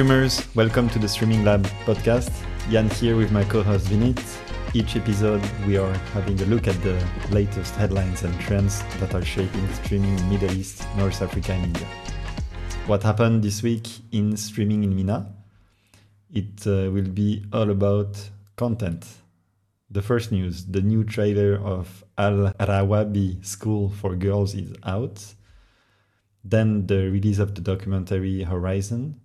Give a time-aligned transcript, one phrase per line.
[0.00, 2.32] streamers, welcome to the Streaming Lab podcast.
[2.70, 4.18] Jan here with my co-host Vinit.
[4.74, 6.98] Each episode we are having a look at the
[7.30, 11.86] latest headlines and trends that are shaping streaming in Middle East, North Africa and India.
[12.86, 15.34] What happened this week in streaming in MENA?
[16.32, 18.16] It uh, will be all about
[18.56, 19.04] content.
[19.90, 25.22] The first news, the new trailer of Al Rawabi School for Girls is out.
[26.42, 29.20] Then the release of the documentary Horizon,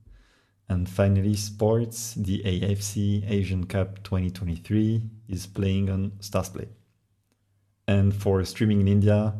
[0.67, 6.67] and finally, sports, the AFC Asian Cup 2023 is playing on Starzplay.
[7.87, 9.35] And for streaming in India,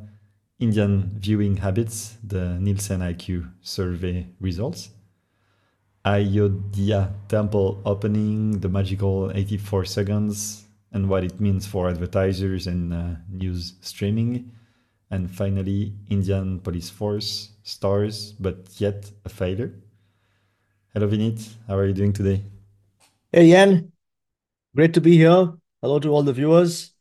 [0.60, 4.92] Indian viewing habits, the Nielsen IQ survey results,
[6.06, 13.16] Ayodhya temple opening, the magical 84 seconds, and what it means for advertisers and uh,
[13.30, 14.52] news streaming,
[15.10, 19.74] and finally, Indian police force stars, but yet a failure.
[20.96, 21.46] Hello, Vinit.
[21.68, 22.42] How are you doing today?
[23.34, 23.92] Hey, Yan.
[24.74, 25.52] Great to be here.
[25.82, 26.94] Hello to all the viewers.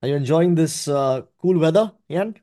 [0.00, 2.36] Are you enjoying this uh, cool weather, Yan?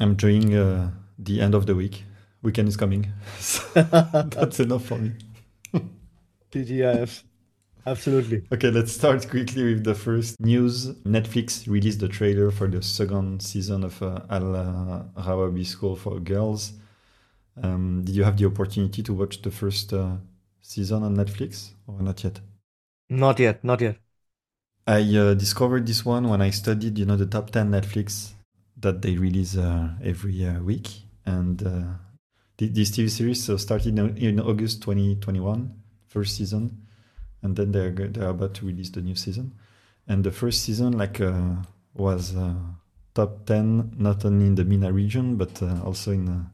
[0.00, 2.04] I'm enjoying uh, the end of the week.
[2.40, 3.12] Weekend is coming.
[3.38, 5.12] So that's enough for me.
[6.50, 7.22] TGIF.
[7.86, 8.42] Absolutely.
[8.50, 10.94] Okay, let's start quickly with the first news.
[11.04, 16.20] Netflix released the trailer for the second season of uh, Al uh, Rawabi School for
[16.20, 16.72] Girls.
[17.62, 20.16] Um, did you have the opportunity to watch the first uh,
[20.60, 22.40] season on Netflix or not yet?
[23.08, 23.64] Not yet.
[23.64, 23.96] Not yet.
[24.86, 28.32] I uh, discovered this one when I studied, you know, the top 10 Netflix
[28.76, 30.88] that they release uh, every uh, week.
[31.24, 31.94] And uh,
[32.58, 35.74] th- this TV series started in, August 2021,
[36.06, 36.86] first season.
[37.42, 39.54] And then they're, they're about to release the new season.
[40.06, 41.56] And the first season, like, uh,
[41.94, 42.34] was
[43.14, 46.46] top 10, not only in the MENA region, but also in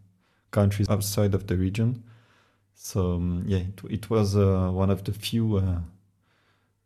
[0.53, 2.05] countries outside of the region.
[2.75, 5.79] So um, yeah, it, it was uh, one of the few uh,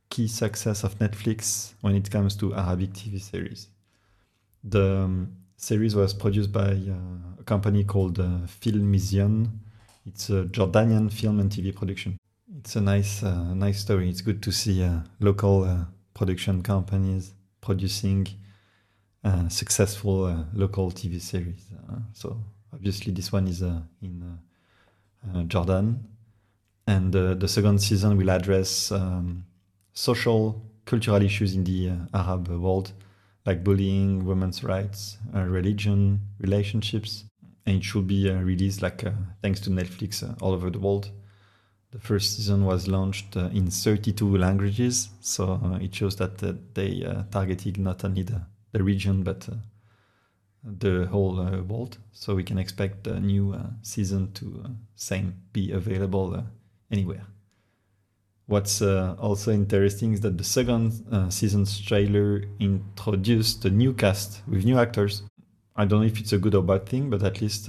[0.09, 3.69] key success of Netflix when it comes to Arabic TV series.
[4.65, 9.49] The um, series was produced by uh, a company called uh, Filmizion.
[10.07, 12.19] It's a Jordanian film and TV production.
[12.59, 14.09] It's a nice, uh, nice story.
[14.09, 18.27] It's good to see uh, local production companies producing
[19.49, 21.65] successful local TV series.
[22.13, 22.39] so
[22.77, 26.07] Obviously, this one is uh, in uh, uh, Jordan.
[26.87, 29.45] And the second season will address um,
[29.93, 32.93] social, cultural issues in the Arab world,
[33.45, 37.25] like bullying, women's rights, religion, relationships.
[37.65, 39.03] And it should be released, like
[39.43, 41.11] thanks to Netflix, all over the world.
[41.91, 46.53] The first season was launched uh, in 32 languages, so uh, it shows that uh,
[46.75, 47.01] they
[47.31, 49.49] targeted not only the, the region but
[50.67, 51.99] the whole uh, world.
[52.13, 56.43] So we can expect a new uh, season to uh, same be available uh,
[56.91, 57.25] anywhere.
[58.47, 64.43] What's uh, also interesting is that the second uh, season's trailer introduced a new cast
[64.47, 65.23] with new actors.
[65.75, 67.69] I don't know if it's a good or bad thing, but at least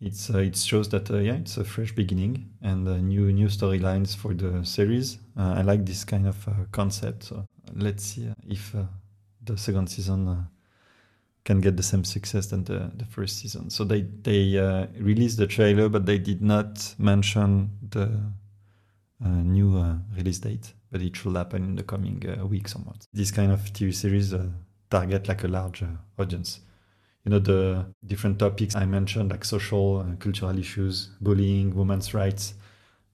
[0.00, 4.64] it's it shows that yeah, it's a fresh beginning and new new storylines for the
[4.64, 5.18] series.
[5.36, 7.24] I like this kind of concept.
[7.24, 8.74] So let's see if
[9.44, 10.48] the second season
[11.46, 13.70] can get the same success than the, the first season.
[13.70, 18.06] So they they uh, released the trailer, but they did not mention the
[19.24, 20.74] uh, new uh, release date.
[20.90, 23.06] But it should happen in the coming uh, weeks or months.
[23.12, 24.48] This kind of TV series uh,
[24.90, 25.84] target like a large
[26.18, 26.60] audience.
[27.24, 32.54] You know the different topics I mentioned, like social and cultural issues, bullying, women's rights.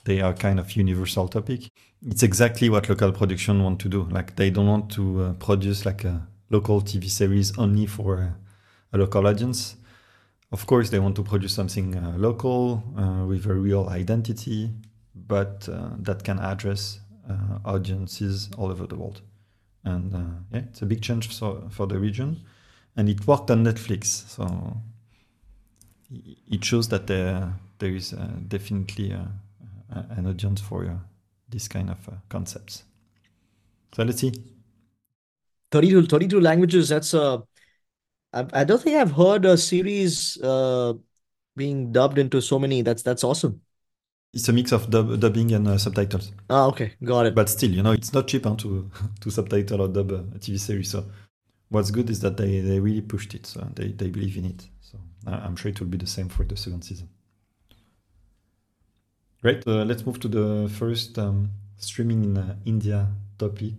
[0.05, 1.71] They are kind of universal topic.
[2.05, 4.03] It's exactly what local production want to do.
[4.11, 8.37] Like they don't want to uh, produce like a local TV series only for
[8.93, 9.77] a local audience.
[10.53, 14.71] Of course, they want to produce something uh, local uh, with a real identity,
[15.15, 19.23] but uh, that can address uh, audiences all over the world.
[19.85, 20.19] And uh,
[20.53, 22.43] yeah, it's a big change for, for the region.
[22.97, 24.29] And it worked on Netflix.
[24.29, 24.77] So
[26.51, 29.17] it shows that there, there is uh, definitely
[29.91, 31.01] an audience for
[31.49, 31.97] this kind of
[32.29, 32.85] concepts.
[33.95, 34.33] So let's see
[35.73, 36.89] 32, 32 languages.
[36.91, 37.43] That's a.
[38.33, 40.95] I, I don't think I've heard a series uh,
[41.57, 42.83] being dubbed into so many.
[42.83, 43.61] That's that's awesome.
[44.33, 46.33] It's a mix of dub, dubbing and uh, subtitles.
[46.49, 47.35] Ah, okay, got it.
[47.35, 48.91] But still, you know, it's not cheap huh, to
[49.21, 50.91] to subtitle or dub a TV series.
[50.91, 51.05] So
[51.69, 53.47] what's good is that they, they really pushed it.
[53.47, 54.69] So they, they believe in it.
[54.81, 57.09] So I'm sure it will be the same for the second season.
[59.41, 59.67] Great.
[59.67, 63.09] Uh, let's move to the first um, streaming in uh, India
[63.39, 63.75] topic.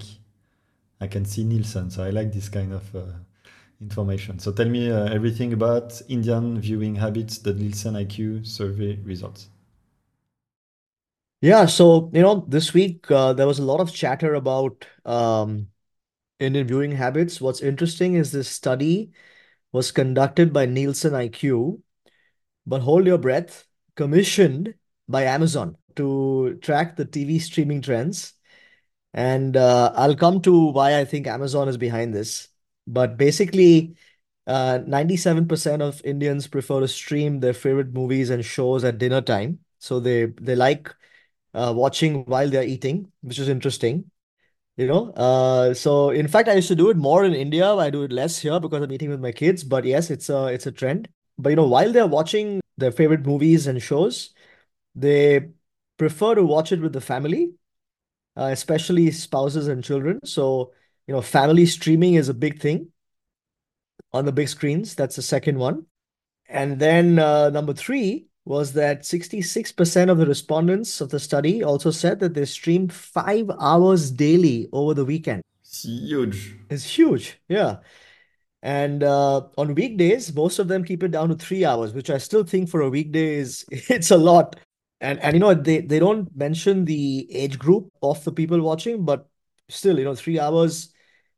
[1.03, 1.91] I can see Nielsen.
[1.91, 3.01] So I like this kind of uh,
[3.81, 4.39] information.
[4.39, 9.49] So tell me uh, everything about Indian viewing habits, the Nielsen IQ survey results.
[11.41, 15.67] Yeah, so you know, this week uh, there was a lot of chatter about um,
[16.39, 17.41] Indian viewing habits.
[17.41, 19.11] What's interesting is this study
[19.73, 21.83] was conducted by Nielsen IQ,
[22.65, 23.67] but hold your breath,
[23.97, 24.75] commissioned
[25.09, 28.35] by Amazon to track the TV streaming trends.
[29.13, 32.47] And uh, I'll come to why I think Amazon is behind this.
[32.87, 33.95] But basically,
[34.47, 39.59] uh, 97% of Indians prefer to stream their favorite movies and shows at dinner time.
[39.79, 40.93] So they they like
[41.53, 44.11] uh, watching while they're eating, which is interesting.
[44.75, 47.75] You know, uh, so in fact, I used to do it more in India.
[47.75, 49.63] I do it less here because I'm eating with my kids.
[49.63, 51.09] But yes, it's a it's a trend.
[51.37, 54.33] But you know, while they're watching their favorite movies and shows,
[54.95, 55.49] they
[55.97, 57.53] prefer to watch it with the family,
[58.37, 60.19] uh, especially spouses and children.
[60.25, 60.71] So
[61.07, 62.89] you know, family streaming is a big thing
[64.11, 64.95] on the big screens.
[64.95, 65.85] That's the second one.
[66.47, 71.91] And then uh, number three was that 66% of the respondents of the study also
[71.91, 75.41] said that they streamed five hours daily over the weekend.
[75.61, 76.55] It's huge.
[76.69, 77.39] It's huge.
[77.47, 77.77] Yeah.
[78.61, 82.17] And uh, on weekdays, most of them keep it down to three hours, which I
[82.17, 84.57] still think for a weekday is it's a lot.
[85.03, 89.05] And and you know they they don't mention the age group of the people watching,
[89.05, 89.29] but
[89.69, 90.93] still, you know, three hours,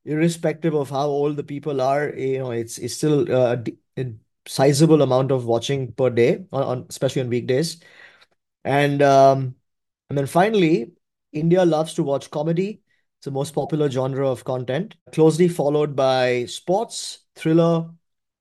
[0.06, 3.78] irrespective of how old the people are, you know, it's it's still uh, a, d-
[3.98, 4.14] a
[4.48, 7.82] sizable amount of watching per day on, on especially on weekdays.
[8.64, 9.56] And um,
[10.10, 10.94] and then finally,
[11.34, 12.82] India loves to watch comedy.
[13.20, 17.92] It's the most popular genre of content, closely followed by sports, thriller,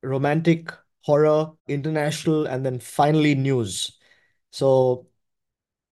[0.02, 0.72] romantic,
[1.02, 3.98] horror, international, and then finally news.
[4.50, 5.08] So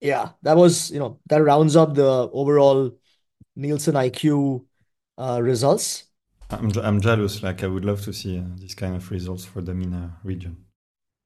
[0.03, 2.97] yeah, that was, you know, that rounds up the overall
[3.55, 4.67] Nielsen IQ
[5.17, 6.05] uh, results.
[6.49, 7.43] I'm, I'm jealous.
[7.43, 10.65] Like I would love to see uh, this kind of results for the MENA region.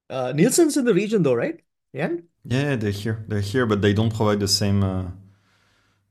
[0.09, 1.59] Uh, Nielsen's in the region though, right?
[1.94, 2.09] Yeah.
[2.44, 3.24] Yeah, they're here.
[3.27, 5.12] They're here, but they don't provide the same uh,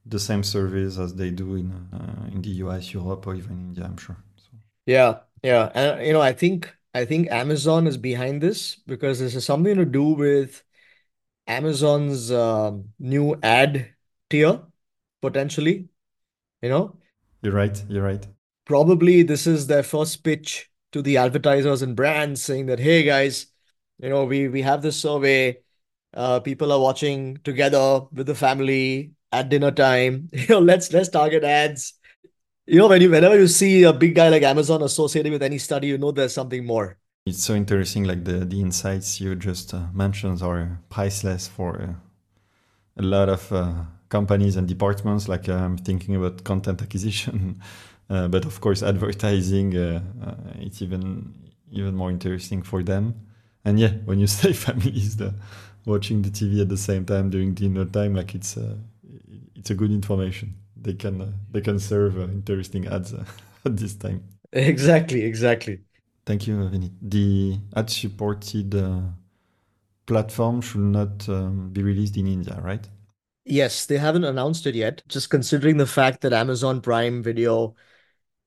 [0.04, 3.84] the same service as they do in uh, in the US, Europe, or even India.
[3.84, 4.16] I'm sure.
[4.36, 4.50] So
[4.86, 5.70] Yeah, yeah.
[5.74, 9.76] And you know, I think I think Amazon is behind this because this is something
[9.76, 10.62] to do with
[11.46, 13.94] Amazon's um, new ad
[14.30, 14.62] tier,
[15.22, 15.88] potentially.
[16.62, 16.96] You know,
[17.42, 17.82] you're right.
[17.88, 18.26] You're right.
[18.64, 23.46] probably this is their first pitch to the advertisers and brands saying that, hey guys,
[23.98, 25.58] you know, we we have this survey.
[26.14, 30.28] Uh, people are watching together with the family at dinner time.
[30.32, 31.94] You know, let's let's target ads.
[32.66, 35.58] You know, when you whenever you see a big guy like Amazon associated with any
[35.58, 36.98] study, you know there's something more.
[37.26, 38.04] It's so interesting.
[38.04, 41.92] Like the the insights you just uh, mentioned are priceless for uh,
[42.96, 43.74] a lot of uh,
[44.08, 45.28] companies and departments.
[45.28, 47.60] Like I'm thinking about content acquisition,
[48.10, 49.76] uh, but of course advertising.
[49.76, 51.34] Uh, uh, it's even
[51.70, 53.14] even more interesting for them.
[53.64, 55.34] And yeah, when you say families the,
[55.84, 58.56] watching the TV at the same time during dinner time, like it's
[59.54, 60.54] it's a good information.
[60.80, 63.12] They can they can serve interesting ads
[63.64, 64.22] at this time.
[64.52, 65.80] Exactly, exactly.
[66.26, 66.90] Thank you, Vinit.
[67.00, 69.00] The ad supported uh,
[70.06, 72.86] platform should not um, be released in India, right?
[73.44, 75.02] Yes, they haven't announced it yet.
[75.06, 77.76] Just considering the fact that Amazon Prime Video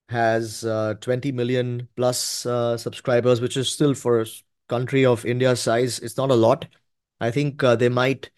[0.10, 4.26] has uh, 20 million plus uh, subscribers, which is still for a
[4.68, 6.66] country of India's size, it's not a lot.
[7.22, 8.30] I think uh, they might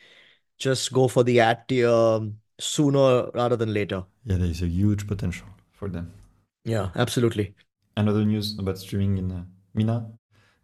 [0.59, 4.03] just go for the ad tier um, sooner rather than later.
[4.23, 6.13] Yeah, there is a huge potential for them.
[6.63, 7.55] Yeah, absolutely.
[8.01, 9.43] Another news about streaming in uh,
[9.75, 10.09] MENA,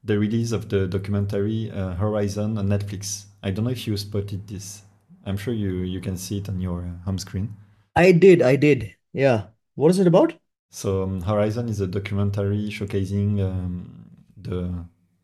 [0.03, 3.25] the release of the documentary uh, Horizon on Netflix.
[3.43, 4.81] I don't know if you spotted this.
[5.23, 7.55] I'm sure you you can see it on your uh, home screen.
[7.95, 8.95] I did, I did.
[9.13, 9.53] Yeah.
[9.75, 10.33] What is it about?
[10.71, 14.73] So um, Horizon is a documentary showcasing um, the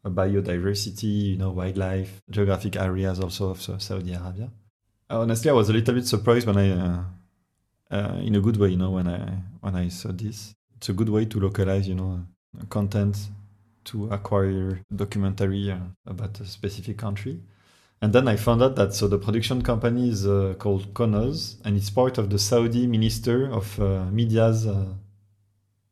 [0.06, 4.52] uh, biodiversity, you know, wildlife, geographic areas also of Sa- Saudi Arabia.
[5.10, 7.04] Honestly, I was a little bit surprised when I, uh,
[7.90, 10.54] uh, in a good way, you know, when I when I saw this.
[10.84, 12.26] It's a good way to localize, you know,
[12.60, 13.16] uh, content
[13.86, 17.40] to acquire documentary uh, about a specific country.
[18.02, 21.78] And then I found out that so the production company is uh, called Konos, and
[21.78, 24.88] it's part of the Saudi Minister of uh, Media's uh,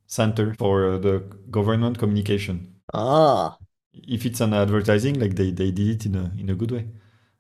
[0.07, 1.19] Center for uh, the
[1.49, 2.75] Government Communication.
[2.93, 3.57] Ah,
[3.93, 6.89] If it's an advertising, like they, they did it in a in a good way.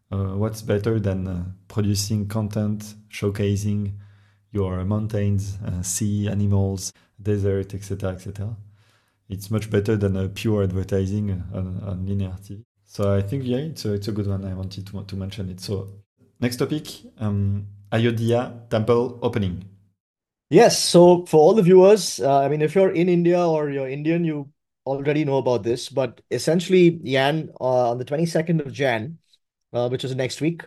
[0.09, 3.91] Uh, what's better than uh, producing content showcasing
[4.51, 8.55] your mountains, uh, sea, animals, desert, etc., etc.
[9.29, 12.63] It's much better than a pure advertising on, on linear TV.
[12.85, 14.45] So I think yeah, it's a, it's a good one.
[14.45, 15.61] I wanted to to mention it.
[15.61, 15.87] So
[16.39, 16.87] next topic,
[17.19, 19.63] um, Ayodhya temple opening.
[20.49, 20.77] yes.
[20.83, 24.25] So for all the viewers, uh, I mean, if you're in India or you're Indian,
[24.25, 24.49] you
[24.85, 25.89] already know about this.
[25.89, 29.17] But essentially, Yan, uh, on the 22nd of Jan,
[29.73, 30.63] uh, which is next week,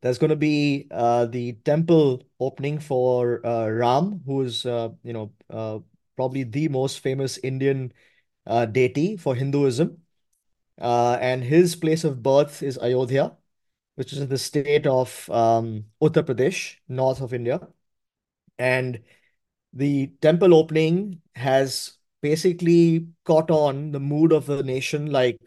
[0.00, 5.32] there's going to be uh, the temple opening for uh, Ram, who's uh, you know
[5.50, 5.78] uh,
[6.16, 7.92] probably the most famous Indian
[8.46, 10.02] uh, deity for Hinduism,
[10.80, 13.36] uh, and his place of birth is Ayodhya,
[13.96, 17.60] which is in the state of um, Uttar Pradesh, north of India,
[18.58, 19.02] and
[19.72, 25.40] the temple opening has basically caught on the mood of the nation like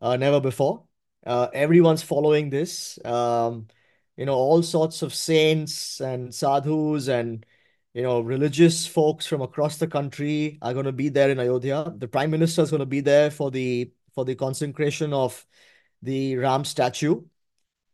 [0.00, 0.84] uh, never before.
[1.26, 2.98] Uh, everyone's following this.
[3.04, 3.68] Um,
[4.16, 7.46] you know, all sorts of saints and sadhus and
[7.94, 11.94] you know religious folks from across the country are going to be there in Ayodhya.
[11.96, 15.46] The prime minister is going to be there for the for the consecration of
[16.02, 17.22] the Ram statue.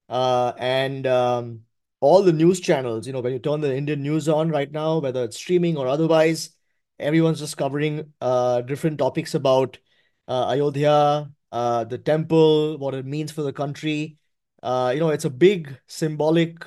[0.09, 1.65] Uh, and um,
[2.01, 4.99] all the news channels, you know, when you turn the Indian news on right now,
[4.99, 6.51] whether it's streaming or otherwise,
[6.99, 9.79] everyone's just covering uh, different topics about
[10.29, 14.19] uh, Ayodhya, uh, the temple, what it means for the country.
[14.63, 16.65] Uh, you know, it's a big symbolic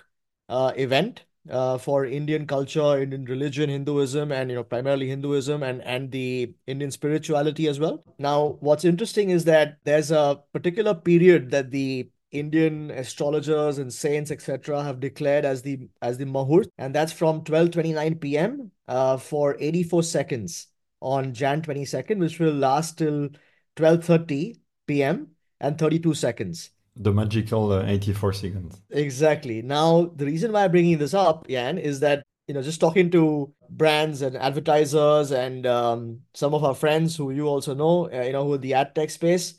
[0.50, 5.82] uh, event uh, for Indian culture, Indian religion, Hinduism, and you know, primarily Hinduism and
[5.84, 8.04] and the Indian spirituality as well.
[8.20, 14.32] Now, what's interesting is that there's a particular period that the Indian astrologers and saints,
[14.32, 18.72] etc., have declared as the as the Muhurat, and that's from 12:29 p.m.
[18.88, 20.68] Uh, for 84 seconds
[21.02, 23.30] on Jan 22nd, which will last till
[23.76, 24.60] 12:30
[24.92, 25.28] p.m.
[25.60, 26.72] and 32 seconds.
[26.96, 28.82] The magical uh, 84 seconds.
[28.90, 29.62] Exactly.
[29.62, 33.10] Now, the reason why I'm bringing this up, Yan, is that you know just talking
[33.12, 38.24] to brands and advertisers and um, some of our friends who you also know, uh,
[38.24, 39.56] you know, who are the ad tech space,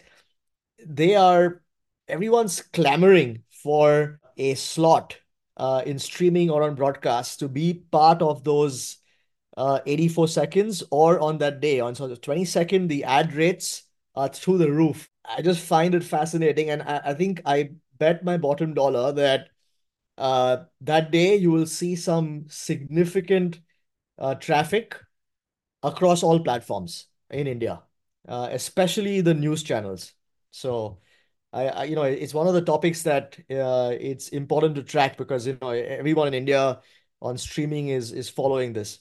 [0.87, 1.63] they are
[2.09, 5.17] everyone's clamoring for a slot
[5.57, 8.99] uh, in streaming or on broadcast to be part of those
[9.57, 11.81] uh, 84 seconds or on that day.
[11.81, 13.85] On so the 22nd, the ad rates
[14.15, 15.09] are through the roof.
[15.25, 16.71] I just find it fascinating.
[16.71, 19.49] And I, I think I bet my bottom dollar that
[20.19, 23.61] uh, that day you will see some significant
[24.19, 24.97] uh, traffic
[25.83, 27.83] across all platforms in India,
[28.29, 30.13] uh, especially the news channels.
[30.51, 30.99] So
[31.53, 35.17] I, I, you know, it's one of the topics that uh, it's important to track
[35.17, 36.81] because you know everyone in India
[37.21, 38.99] on streaming is is following this.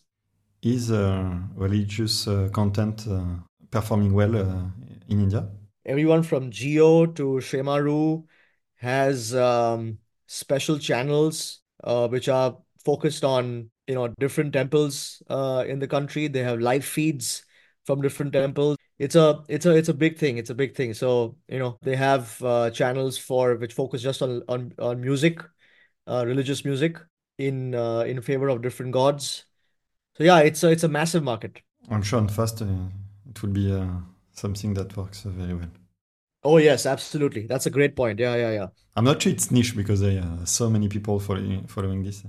[0.62, 3.24] Is uh, religious uh, content uh,
[3.72, 4.66] performing well uh,
[5.08, 5.48] in India?
[5.86, 8.26] Everyone from Jio to Shemaroo
[8.76, 9.98] has um,
[10.28, 16.28] special channels uh, which are focused on you know different temples in the country.
[16.28, 17.44] They have live feeds
[17.86, 20.38] from different temples it's a it's a it's a big thing.
[20.38, 20.94] It's a big thing.
[20.94, 25.42] So you know they have uh, channels for which focus just on on on music,
[26.06, 26.98] uh, religious music
[27.40, 29.46] in uh, in favor of different gods.
[30.18, 31.62] So yeah, it's a it's a massive market.
[31.90, 32.68] I'm sure and fast uh,
[33.28, 33.88] it will be uh,
[34.34, 35.70] something that works very well.
[36.44, 37.46] Oh yes, absolutely.
[37.48, 38.20] That's a great point.
[38.20, 38.68] Yeah, yeah, yeah.
[38.96, 42.24] I'm not sure it's niche because there are so many people following following this.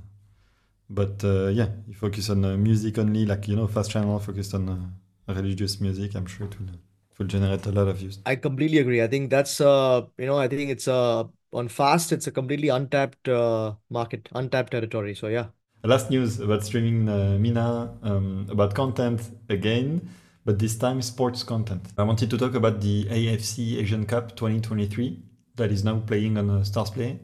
[0.91, 4.95] But uh, yeah, you focus on music only, like you know, fast channel focused on
[5.27, 8.19] religious music, I'm sure it will, it will generate a lot of views.
[8.27, 9.03] I completely agree.
[9.03, 12.69] I think that's uh, you know, I think it's uh on fast, it's a completely
[12.69, 15.15] untapped uh, market, untapped territory.
[15.15, 15.49] So yeah.
[15.85, 20.09] Last news about streaming uh, MENA um, about content again,
[20.45, 21.87] but this time sports content.
[21.97, 25.23] I wanted to talk about the AFC Asian Cup 2023
[25.57, 27.19] that is now playing on uh, Starzplay.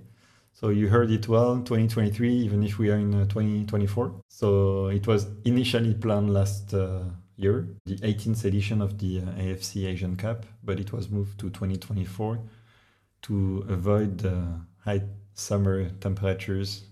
[0.52, 4.20] So you heard it well, 2023, even if we are in uh, 2024.
[4.28, 7.04] So it was initially planned last uh,
[7.37, 11.50] year, the 18th edition of the uh, AFC Asian Cup, but it was moved to
[11.50, 12.40] 2024
[13.22, 15.02] to avoid the high
[15.34, 16.84] summer temperatures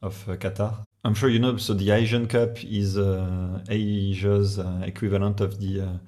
[0.00, 0.84] of Qatar.
[1.04, 5.80] I'm sure you know, so the Asian Cup is uh, Asia's uh, equivalent of the
[5.82, 5.98] uh,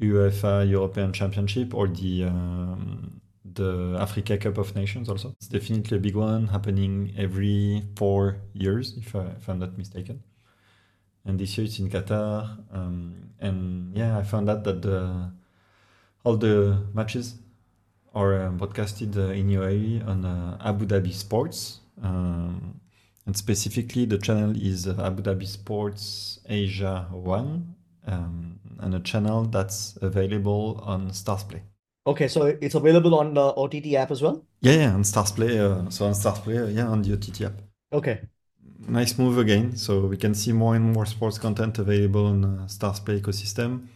[0.00, 5.30] UEFA European Championship or the um, the Africa Cup of Nations also.
[5.38, 10.22] It's definitely a big one happening every four years, if, I, if I'm not mistaken
[11.26, 12.58] and this year it's in Qatar.
[12.72, 15.30] Um, and yeah, I found out that the,
[16.24, 17.34] all the matches
[18.14, 21.80] are uh, broadcasted uh, in UAE on uh, Abu Dhabi Sports.
[22.02, 22.80] Um,
[23.26, 27.74] and specifically, the channel is Abu Dhabi Sports Asia 1,
[28.06, 31.60] um, and a channel that's available on Starzplay.
[32.06, 34.44] Okay, so it's available on the OTT app as well?
[34.60, 35.58] Yeah, yeah, on Starzplay.
[35.58, 37.60] Uh, so on Starzplay, uh, yeah, on the OTT app.
[37.92, 38.20] Okay
[38.88, 39.76] nice move again.
[39.76, 43.88] So we can see more and more sports content available on uh, Starzplay ecosystem,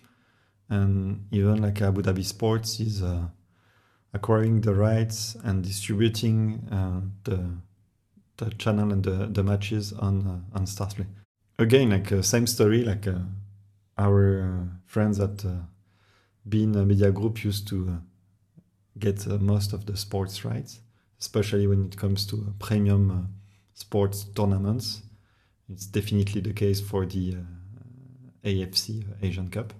[0.68, 3.28] and even like Abu Dhabi Sports is uh,
[4.12, 7.56] acquiring the rights and distributing uh, the
[8.44, 11.06] the channel and the, the matches on uh, on Starzplay.
[11.58, 13.18] Again, like uh, same story, like uh,
[13.98, 15.62] our uh, friends at uh,
[16.48, 18.00] beIN Media Group used to
[18.98, 20.80] get most of the sports rights,
[21.20, 23.22] especially when it comes to uh, premium uh,
[23.74, 25.02] sports tournaments.
[25.68, 29.72] It's definitely the case for the uh, AFC uh, Asian Cup.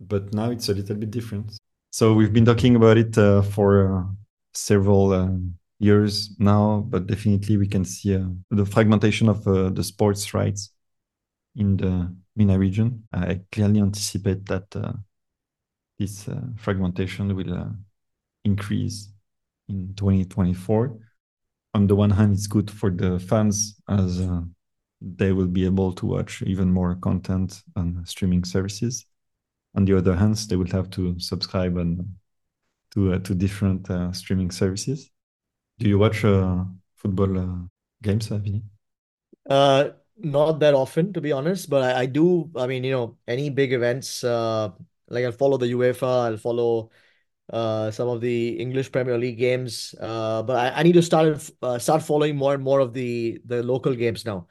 [0.00, 1.52] But now it's a little bit different.
[1.90, 4.06] So we've been talking about it uh, for
[4.52, 9.84] several um, years now, but definitely we can see uh, the fragmentation of uh, the
[9.84, 10.70] sports rights
[11.56, 13.04] in the MENA region.
[13.12, 14.92] I clearly anticipate that uh,
[15.98, 17.68] this uh, fragmentation will uh,
[18.44, 19.12] increase
[19.68, 20.98] in 2024.
[21.74, 24.40] On the one hand, it's good for the fans as uh,
[25.00, 29.04] they will be able to watch even more content on streaming services.
[29.76, 32.04] On the other hand, they will have to subscribe and
[32.92, 35.10] to to different streaming services
[35.78, 36.64] do you watch uh,
[36.96, 37.58] football uh,
[38.02, 38.62] games, uh, Vinny?
[39.48, 42.50] Uh, not that often, to be honest, but I, I do.
[42.56, 44.70] I mean, you know, any big events, uh,
[45.08, 46.90] like I'll follow the UEFA, I'll follow
[47.52, 49.94] uh, some of the English Premier League games.
[50.00, 53.40] Uh, but I, I need to start uh, start following more and more of the
[53.44, 54.48] the local games now.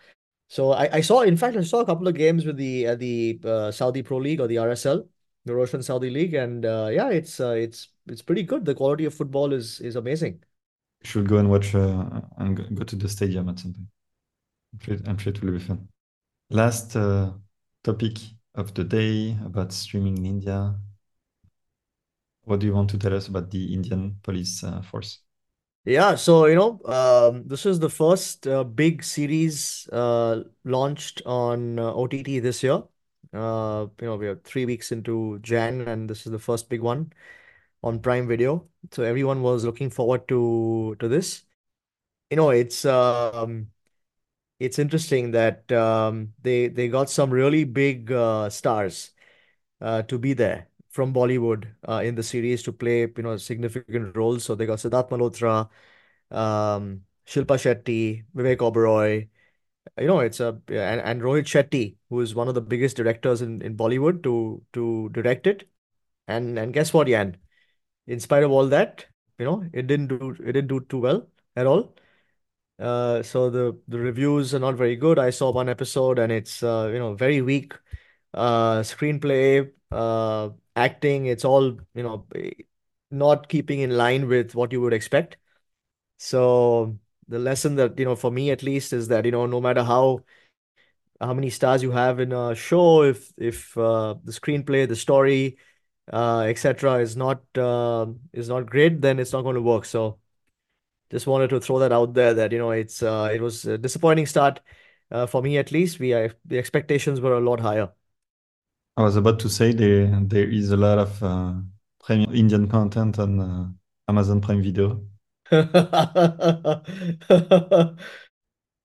[0.50, 2.96] So I, I saw, in fact, I saw a couple of games with the uh,
[2.96, 5.04] the uh, Saudi Pro League or the RSL,
[5.46, 8.64] the Roshn Saudi League, and uh, yeah, it's uh, it's it's pretty good.
[8.64, 10.42] The quality of football is is amazing
[11.04, 13.88] should go and watch uh, and go to the stadium at some point.
[14.74, 15.88] I'm sure, I'm sure it will be fun.
[16.50, 17.32] Last uh,
[17.84, 18.18] topic
[18.56, 20.76] of the day about streaming in India.
[22.44, 25.20] What do you want to tell us about the Indian police uh, force?
[25.86, 31.80] Yeah, so you know, um, this is the first uh, big series uh, launched on
[31.80, 32.84] uh, OTT this year.
[33.34, 36.82] Uh, you know, we are three weeks into Jan, and this is the first big
[36.82, 37.14] one
[37.84, 38.70] on Prime Video.
[38.92, 41.44] So everyone was looking forward to to this.
[42.32, 43.72] You know, it's um
[44.60, 49.12] it's interesting that um they they got some really big uh, stars
[49.82, 54.16] uh, to be there from Bollywood uh, in the series to play, you know, significant
[54.18, 54.44] roles.
[54.46, 55.70] So they got Sidharth Malhotra,
[56.32, 59.30] um, Shilpa Shetty, Vivek Oberoi.
[60.00, 63.42] You know, it's a and, and Rohit Shetty, who is one of the biggest directors
[63.42, 65.70] in, in Bollywood to to direct it.
[66.28, 67.38] And and guess what, Yan?
[68.08, 69.06] In spite of all that,
[69.40, 71.96] you know, it didn't do it didn't do too well at all.
[72.80, 75.20] Uh, so the the reviews are not very good.
[75.20, 77.74] I saw one episode and it's uh, you know very weak.
[78.34, 81.66] Uh, screenplay, uh, acting, it's all
[81.96, 82.28] you know
[83.12, 85.38] not keeping in line with what you would expect.
[86.20, 89.62] So the lesson that you know for me at least is that you know no
[89.62, 90.24] matter how
[91.20, 95.58] how many stars you have in a show, if if uh, the screenplay, the story,
[96.12, 97.00] uh, etc.
[97.00, 99.86] is not uh, is not great, then it's not going to work.
[99.86, 100.20] So
[101.12, 103.78] just wanted to throw that out there that you know it's uh, it was a
[103.78, 104.60] disappointing start
[105.12, 106.00] uh, for me at least.
[106.00, 107.90] We uh, the expectations were a lot higher.
[108.96, 111.54] I was about to say there there is a lot of uh,
[112.04, 113.68] premium Indian content on uh,
[114.08, 115.02] Amazon Prime Video.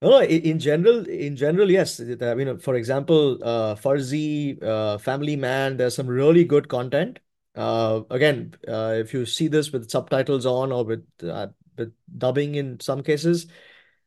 [0.03, 2.01] No, in general, in general, yes.
[2.01, 7.21] I mean, for example, uh, Farzi, uh, Family Man, there's some really good content.
[7.55, 12.57] Uh, again, uh, if you see this with subtitles on or with uh, with dubbing
[12.57, 13.47] in some cases,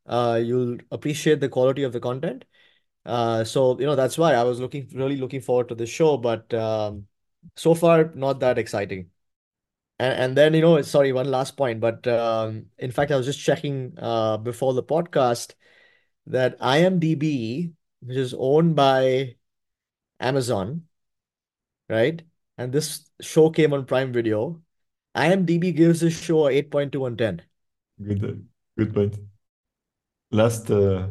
[0.05, 2.43] uh, you'll appreciate the quality of the content.
[3.05, 6.17] Uh, so you know that's why I was looking really looking forward to the show,
[6.17, 7.07] but um,
[7.55, 9.11] so far not that exciting.
[9.99, 13.25] And, and then you know, sorry, one last point, but um, in fact, I was
[13.25, 15.53] just checking uh, before the podcast
[16.27, 19.35] that IMDb, which is owned by
[20.19, 20.83] Amazon,
[21.89, 22.21] right?
[22.57, 24.61] And this show came on Prime Video.
[25.15, 27.41] IMDb gives this show a 8.2 on 10.
[28.03, 28.45] Good,
[28.77, 29.17] good point.
[30.31, 31.07] Last uh,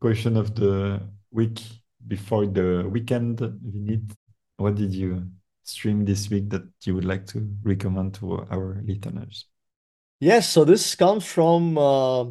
[0.00, 1.00] question of the
[1.30, 1.60] week
[2.06, 4.12] before the weekend, Vinit.
[4.56, 5.28] What did you
[5.62, 9.46] stream this week that you would like to recommend to our listeners?
[10.20, 12.24] Yes, so this comes from uh,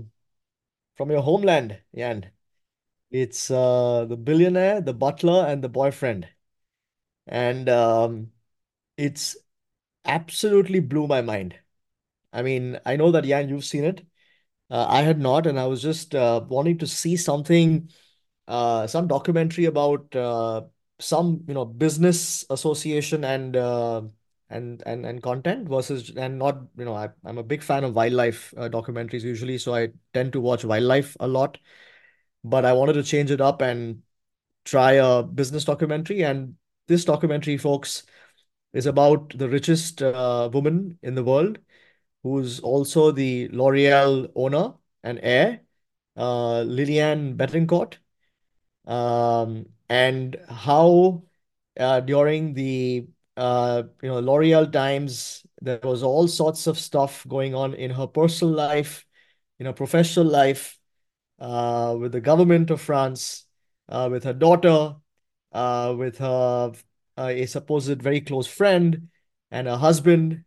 [0.95, 2.31] from your homeland, Yan.
[3.11, 6.27] It's uh, the billionaire, the butler, and the boyfriend.
[7.27, 8.31] And um,
[8.97, 9.37] it's
[10.05, 11.55] absolutely blew my mind.
[12.33, 14.05] I mean, I know that, Yan, you've seen it.
[14.69, 17.89] Uh, I had not, and I was just uh, wanting to see something,
[18.47, 20.63] uh, some documentary about uh,
[20.99, 24.01] some, you know, business association and uh,
[24.49, 27.95] and and and content versus and not, you know, I, I'm a big fan of
[27.95, 31.57] wildlife uh, documentaries usually, so I tend to watch wildlife a lot.
[32.43, 34.03] But I wanted to change it up and
[34.65, 36.23] try a business documentary.
[36.23, 36.55] And
[36.87, 38.03] this documentary, folks,
[38.73, 41.59] is about the richest uh, woman in the world,
[42.23, 45.61] who's also the L'Oreal owner and heir,
[46.17, 47.97] uh, Liliane Bettencourt,
[48.85, 51.23] um, and how
[51.79, 55.45] uh, during the uh, you know, L'Oreal times.
[55.61, 59.05] There was all sorts of stuff going on in her personal life,
[59.59, 60.77] in her professional life,
[61.39, 63.45] uh, with the government of France,
[63.89, 64.95] uh, with her daughter,
[65.51, 66.73] uh, with her
[67.17, 69.09] uh, a supposed very close friend,
[69.51, 70.43] and her husband.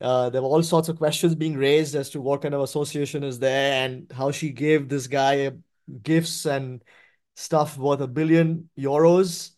[0.00, 3.24] Uh, there were all sorts of questions being raised as to what kind of association
[3.24, 5.50] is there and how she gave this guy
[6.02, 6.84] gifts and
[7.34, 9.50] stuff worth a billion euros.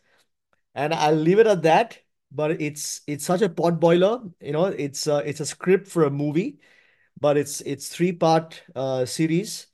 [0.75, 1.99] And I'll leave it at that.
[2.33, 4.67] But it's it's such a pot boiler, you know.
[4.67, 6.61] It's uh, it's a script for a movie,
[7.21, 9.67] but it's it's three part uh, series.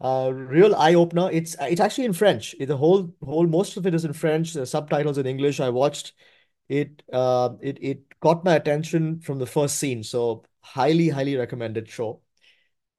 [0.00, 1.30] Uh, real eye opener.
[1.30, 2.54] It's it's actually in French.
[2.58, 4.54] The whole whole most of it is in French.
[4.54, 5.60] The subtitles in English.
[5.60, 6.14] I watched
[6.68, 7.02] it.
[7.12, 10.02] Uh, it it caught my attention from the first scene.
[10.02, 12.22] So highly highly recommended show.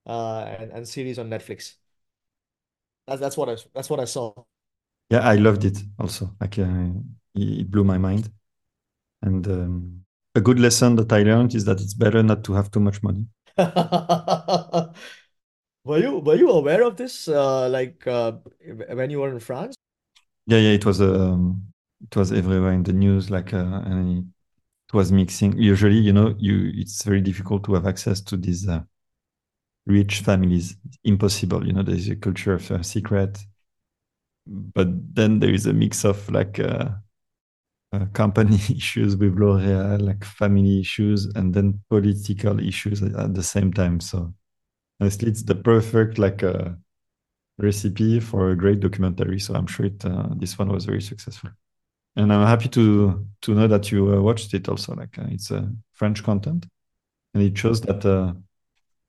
[0.06, 1.76] Uh, and, and series on Netflix.
[3.08, 4.34] That's that's what I that's what I saw.
[5.10, 6.36] Yeah, I loved it also.
[6.40, 6.90] Like uh,
[7.36, 8.32] it blew my mind.
[9.21, 10.03] And um,
[10.36, 13.03] a good lesson that I learned is that it's better not to have too much
[13.03, 13.25] money.
[15.84, 17.27] were you were you aware of this?
[17.27, 18.34] Uh, like uh,
[18.93, 19.75] when you were in France?
[20.47, 21.62] Yeah, yeah, it was um,
[22.01, 23.29] it was everywhere in the news.
[23.29, 24.31] Like, uh, and
[24.89, 25.57] it was mixing.
[25.57, 28.81] Usually, you know, you it's very difficult to have access to these uh,
[29.86, 30.75] rich families.
[31.03, 31.65] impossible.
[31.65, 33.38] You know, there's a culture of uh, secret,
[34.47, 36.60] but then there is a mix of like
[37.93, 43.43] uh, uh, company issues with L'Oreal, like family issues, and then political issues at the
[43.43, 43.99] same time.
[43.99, 44.34] So
[44.99, 46.69] honestly, it's the perfect like uh,
[47.58, 49.39] recipe for a great documentary.
[49.39, 51.51] So I'm sure it, uh, this one was very successful.
[52.15, 54.95] And I'm happy to to know that you uh, watched it also.
[54.95, 56.67] Like uh, it's a French content,
[57.34, 58.34] and it shows that uh,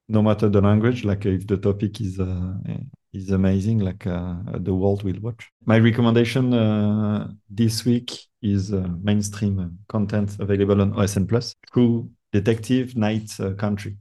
[0.09, 2.21] no matter the language, like if the topic is
[3.12, 5.51] is amazing, like the world will watch.
[5.64, 6.51] My recommendation
[7.51, 8.11] this week
[8.42, 11.55] is uh, mainstream content available on OSN Plus.
[11.72, 13.96] True Detective Night uh, Country.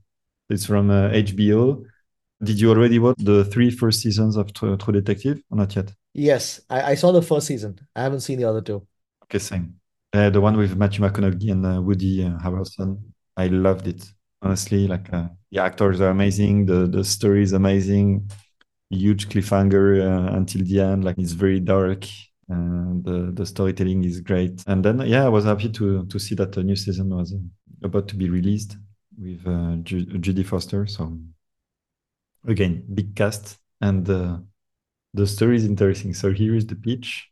[0.49, 1.83] It's from uh, HBO.
[2.43, 5.93] Did you already watch the three first seasons of True, True Detective or not yet?
[6.13, 7.79] Yes, I, I, saw the first season.
[7.95, 8.85] I haven't seen the other two.
[9.23, 9.75] Okay, same.
[10.11, 12.99] Uh, the one with Matthew McConaughey and uh, Woody uh, Harrelson.
[13.37, 14.03] I loved it.
[14.41, 16.65] Honestly, like the actors are amazing.
[16.65, 18.31] The the story is amazing.
[18.91, 21.03] Huge cliffhanger until the end.
[21.03, 22.05] Like it's very dark
[22.51, 24.63] and the, the storytelling is great.
[24.67, 27.37] And then, yeah, I was happy to to see that a new season was uh,
[27.83, 28.77] about to be released
[29.17, 30.85] with uh, Ju Jodie Foster.
[30.85, 31.17] So
[32.45, 34.37] again, big cast, and uh,
[35.13, 36.13] the story is interesting.
[36.13, 37.29] So here is the pitch.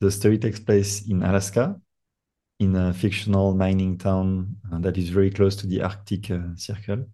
[0.00, 1.80] The story takes place in Alaska,
[2.58, 7.06] in a fictional mining town uh, that is very close to the Arctic uh, Circle.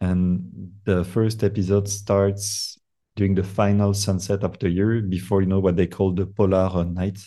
[0.00, 2.76] And the first episode starts
[3.16, 6.84] during the final sunset of the year before you know what they call the polar
[6.84, 7.18] night